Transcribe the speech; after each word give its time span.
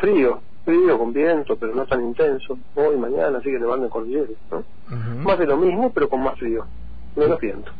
Frío, 0.00 0.42
frío 0.64 0.98
con 0.98 1.12
viento, 1.12 1.56
pero 1.56 1.74
no 1.74 1.86
tan 1.86 2.02
intenso. 2.02 2.58
Hoy, 2.74 2.96
mañana 2.96 3.40
sigue 3.40 3.58
nevando 3.58 3.86
en 3.86 3.90
cordilleras, 3.90 4.30
¿no? 4.50 4.58
Ujú. 4.58 5.28
Más 5.28 5.38
de 5.38 5.46
lo 5.46 5.56
mismo, 5.56 5.92
pero 5.92 6.08
con 6.08 6.22
más 6.22 6.36
frío, 6.38 6.66
menos 7.14 7.38
viento. 7.38 7.70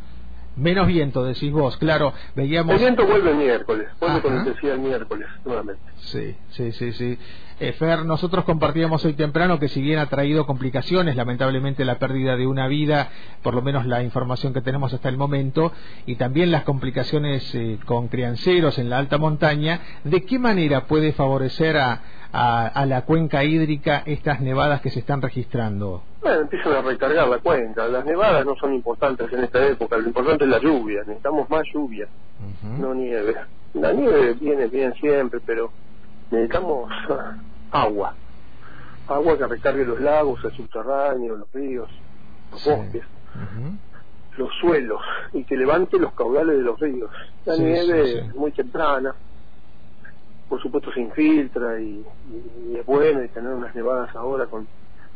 Menos 0.55 0.85
viento, 0.87 1.23
decís 1.23 1.51
vos, 1.51 1.77
claro. 1.77 2.13
Veíamos. 2.35 2.73
El 2.73 2.79
viento 2.81 3.07
vuelve 3.07 3.31
el 3.31 3.37
miércoles, 3.37 3.87
vuelve 4.01 4.21
con 4.21 4.33
Ajá. 4.33 4.41
intensidad 4.41 4.75
el 4.75 4.81
miércoles, 4.81 5.27
nuevamente. 5.45 5.81
Sí, 5.95 6.35
sí, 6.49 6.71
sí, 6.73 6.91
sí. 6.91 7.17
Eh, 7.59 7.71
Fer, 7.73 8.03
nosotros 8.05 8.43
compartíamos 8.43 9.05
hoy 9.05 9.13
temprano 9.13 9.59
que 9.59 9.69
si 9.69 9.81
bien 9.81 9.99
ha 9.99 10.07
traído 10.07 10.45
complicaciones, 10.45 11.15
lamentablemente 11.15 11.85
la 11.85 11.99
pérdida 11.99 12.35
de 12.35 12.47
una 12.47 12.67
vida, 12.67 13.09
por 13.43 13.53
lo 13.53 13.61
menos 13.61 13.85
la 13.85 14.03
información 14.03 14.51
que 14.53 14.61
tenemos 14.61 14.93
hasta 14.93 15.07
el 15.09 15.17
momento, 15.17 15.71
y 16.05 16.15
también 16.15 16.51
las 16.51 16.63
complicaciones 16.63 17.53
eh, 17.55 17.79
con 17.85 18.09
crianceros 18.09 18.77
en 18.77 18.89
la 18.89 18.97
alta 18.97 19.17
montaña, 19.17 19.79
¿de 20.03 20.23
qué 20.25 20.37
manera 20.37 20.85
puede 20.87 21.13
favorecer 21.13 21.77
a, 21.77 22.01
a- 22.33 22.67
a 22.67 22.85
la 22.85 23.03
cuenca 23.03 23.43
hídrica 23.45 24.03
estas 24.05 24.41
nevadas 24.41 24.81
que 24.81 24.89
se 24.89 24.99
están 24.99 25.21
registrando? 25.21 26.03
Bueno, 26.21 26.41
empiezan 26.41 26.73
a 26.73 26.81
recargar 26.81 27.27
la 27.27 27.39
cuenca. 27.39 27.87
Las 27.87 28.05
nevadas 28.05 28.45
no 28.45 28.55
son 28.55 28.73
importantes 28.73 29.31
en 29.33 29.43
esta 29.43 29.65
época, 29.67 29.97
lo 29.97 30.07
importante 30.07 30.43
es 30.43 30.49
la 30.49 30.59
lluvia, 30.59 30.99
necesitamos 31.01 31.49
más 31.49 31.63
lluvia, 31.73 32.07
no 32.79 32.93
nieve. 32.93 33.35
La 33.73 33.91
nieve 33.93 34.33
viene 34.35 34.67
bien 34.67 34.93
siempre, 34.95 35.39
pero 35.45 35.71
necesitamos 36.29 36.91
agua. 37.71 38.15
Agua 39.07 39.37
que 39.37 39.47
recargue 39.47 39.85
los 39.85 39.99
lagos, 39.99 40.39
el 40.45 40.51
subterráneo, 40.51 41.37
los 41.37 41.51
ríos, 41.51 41.89
los 42.51 42.61
Sí. 42.61 42.69
bosques, 42.69 43.03
los 44.37 44.49
suelos, 44.61 45.01
y 45.33 45.43
que 45.43 45.57
levante 45.57 45.97
los 45.97 46.13
caudales 46.13 46.57
de 46.57 46.63
los 46.63 46.79
ríos. 46.79 47.09
La 47.45 47.55
Sí, 47.55 47.63
nieve 47.63 48.05
sí. 48.05 48.17
es 48.19 48.35
muy 48.35 48.51
temprana, 48.51 49.15
por 50.47 50.61
supuesto 50.61 50.91
se 50.93 51.01
infiltra 51.01 51.79
y, 51.81 52.05
y- 52.25 52.71
y 52.73 52.75
es 52.77 52.85
bueno 52.85 53.21
tener 53.33 53.53
unas 53.53 53.73
nevadas 53.73 54.13
ahora 54.15 54.45
con, 54.47 54.67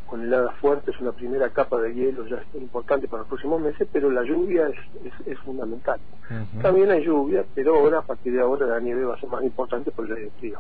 con 0.08 0.22
heladas 0.22 0.56
fuertes, 0.58 0.95
una 1.00 1.11
primera 1.11 1.50
capa 1.50 1.80
de 1.80 1.94
hielo 1.94 2.28
ya 2.28 2.38
es 2.38 2.61
importante 2.61 3.08
para 3.08 3.22
los 3.22 3.28
próximos 3.28 3.61
meses, 3.61 3.88
pero 3.92 4.09
la 4.11 4.23
lluvia 4.23 4.67
es, 4.67 5.06
es, 5.06 5.28
es 5.28 5.39
fundamental. 5.39 6.00
También 6.61 6.92
hay 6.92 7.03
lluvia, 7.03 7.44
pero 7.53 7.75
ahora 7.75 8.00
a 8.00 8.02
partir 8.03 8.33
de 8.33 8.42
ahora 8.42 8.66
la 8.67 8.80
nieve 8.80 9.03
va 9.03 9.16
a 9.16 9.20
ser 9.20 9.30
más 9.30 9.44
importante 9.44 9.92
por 9.92 10.09
el 10.09 10.31
frío. 10.39 10.59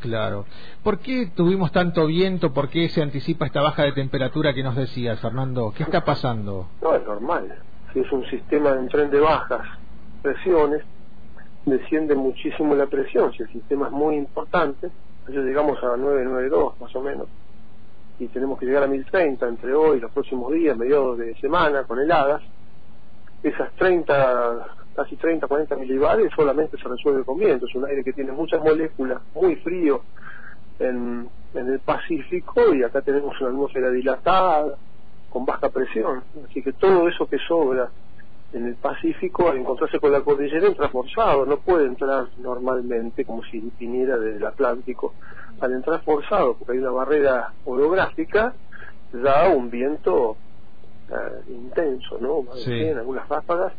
Claro. 0.00 0.46
¿Por 0.82 0.98
qué 0.98 1.30
tuvimos 1.34 1.70
tanto 1.70 2.06
viento? 2.06 2.52
¿Por 2.52 2.68
qué 2.68 2.88
se 2.88 3.02
anticipa 3.02 3.46
esta 3.46 3.62
baja 3.62 3.84
de 3.84 3.92
temperatura 3.92 4.52
que 4.52 4.64
nos 4.64 4.74
decías, 4.74 5.20
Fernando? 5.20 5.72
¿Qué 5.76 5.84
está 5.84 6.04
pasando? 6.04 6.68
No 6.82 6.96
es 6.96 7.06
normal. 7.06 7.54
Si 7.92 8.00
es 8.00 8.10
un 8.10 8.24
sistema 8.26 8.70
en 8.70 8.88
tren 8.88 9.10
de 9.10 9.20
bajas 9.20 9.62
presiones, 10.22 10.82
desciende 11.66 12.16
muchísimo 12.16 12.74
la 12.74 12.86
presión. 12.86 13.32
Si 13.32 13.44
el 13.44 13.52
sistema 13.52 13.86
es 13.86 13.92
muy 13.92 14.16
importante, 14.16 14.90
ya 15.28 15.40
llegamos 15.40 15.78
a 15.84 15.96
992 15.96 16.80
más 16.80 16.96
o 16.96 17.00
menos, 17.02 17.28
y 18.18 18.28
tenemos 18.28 18.58
que 18.58 18.66
llegar 18.66 18.82
a 18.82 18.86
1030 18.86 19.48
entre 19.48 19.74
hoy 19.74 19.98
y 19.98 20.00
los 20.00 20.12
próximos 20.12 20.52
días, 20.52 20.76
mediados 20.76 21.18
de 21.18 21.34
semana, 21.36 21.84
con 21.84 21.98
heladas, 21.98 22.42
esas 23.42 23.72
30, 23.74 24.66
casi 24.94 25.16
30, 25.16 25.46
40 25.46 25.76
milibares 25.76 26.30
solamente 26.34 26.76
se 26.78 26.88
resuelve 26.88 27.24
con 27.24 27.38
viento. 27.38 27.66
Es 27.66 27.74
un 27.74 27.86
aire 27.86 28.04
que 28.04 28.12
tiene 28.12 28.32
muchas 28.32 28.62
moléculas, 28.62 29.20
muy 29.34 29.56
frío 29.56 30.02
en, 30.78 31.28
en 31.54 31.68
el 31.68 31.80
Pacífico, 31.80 32.74
y 32.74 32.82
acá 32.84 33.00
tenemos 33.02 33.38
una 33.40 33.50
atmósfera 33.50 33.90
dilatada, 33.90 34.76
con 35.30 35.46
baja 35.46 35.70
presión. 35.70 36.22
Así 36.48 36.62
que 36.62 36.72
todo 36.74 37.08
eso 37.08 37.26
que 37.26 37.38
sobra 37.38 37.90
en 38.52 38.66
el 38.66 38.74
Pacífico, 38.76 39.48
al 39.48 39.58
encontrarse 39.58 39.98
con 39.98 40.12
la 40.12 40.20
cordillera, 40.20 40.66
entra 40.66 40.88
forzado, 40.88 41.46
no 41.46 41.58
puede 41.58 41.86
entrar 41.86 42.28
normalmente 42.38 43.24
como 43.24 43.42
si 43.44 43.72
viniera 43.78 44.18
del 44.18 44.44
Atlántico. 44.44 45.14
Al 45.60 45.72
entrar 45.72 46.02
forzado, 46.02 46.54
porque 46.54 46.72
hay 46.72 46.78
una 46.78 46.90
barrera 46.90 47.52
orográfica, 47.64 48.54
da 49.12 49.48
un 49.48 49.70
viento 49.70 50.36
eh, 51.10 51.52
intenso, 51.52 52.18
¿no? 52.20 52.44
Sí. 52.56 52.64
100, 52.64 52.98
algunas 52.98 53.28
ráfagas. 53.28 53.72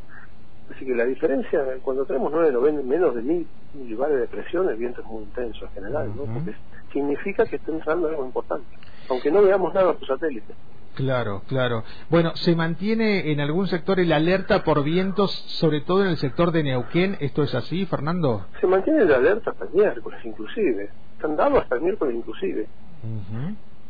Así 0.74 0.86
que 0.86 0.96
la 0.96 1.06
diferencia, 1.06 1.64
cuando 1.84 2.06
tenemos 2.06 2.32
9, 2.32 2.52
90, 2.52 2.84
menos 2.84 3.16
de 3.16 3.22
mil 3.22 3.48
milibares 3.74 4.20
de 4.20 4.28
presión, 4.28 4.70
el 4.70 4.76
viento 4.76 5.02
es 5.02 5.08
muy 5.08 5.24
intenso 5.24 5.66
en 5.66 5.72
general, 5.72 6.12
¿no? 6.16 6.24
Porque 6.24 6.56
significa 6.92 7.46
que 7.46 7.58
está 7.58 7.72
entrando 7.72 8.08
algo 8.08 8.26
importante, 8.26 8.66
aunque 9.10 9.30
no 9.30 9.42
veamos 9.42 9.74
nada 9.74 9.94
por 9.94 10.08
satélite. 10.08 10.54
Claro, 10.96 11.42
claro. 11.48 11.84
Bueno, 12.10 12.36
¿se 12.36 12.56
mantiene 12.56 13.32
en 13.32 13.40
algún 13.40 13.68
sector 13.68 14.00
el 14.00 14.12
alerta 14.12 14.64
por 14.64 14.84
vientos, 14.84 15.32
sobre 15.48 15.82
todo 15.82 16.04
en 16.04 16.10
el 16.10 16.18
sector 16.18 16.52
de 16.52 16.64
Neuquén? 16.64 17.18
¿Esto 17.20 17.42
es 17.42 17.56
así, 17.56 17.88
Fernando? 17.88 18.46
Se 18.62 18.68
mantiene 18.68 19.06
la 19.06 19.16
alerta 19.16 19.52
hasta 19.52 19.66
el 19.66 19.72
miércoles 19.72 20.20
inclusive. 20.24 20.92
Están 21.16 21.36
dados 21.36 21.64
hasta 21.64 21.76
el 21.76 21.82
miércoles 21.82 22.16
inclusive. 22.16 22.68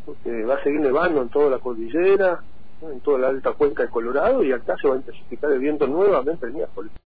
Porque 0.06 0.46
va 0.46 0.56
a 0.56 0.63
seguir 0.63 0.80
nevando 0.80 1.22
en 1.22 1.30
toda 1.30 1.50
la 1.50 1.59
cordillera, 1.59 2.42
en 2.81 3.00
toda 3.02 3.19
la 3.19 3.28
alta 3.30 3.52
cuenca 3.52 3.84
de 3.84 3.90
Colorado 3.90 4.42
y 4.44 4.53
acá 4.53 4.75
se 4.81 4.88
va 4.88 4.96
a 4.96 4.97
intensificar 4.97 5.52
el 5.52 5.59
viento 5.59 5.88
nuevamente 5.88 6.46
el 6.46 6.53
miércoles. 6.53 6.92